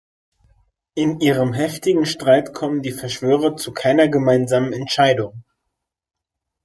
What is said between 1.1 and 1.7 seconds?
ihrem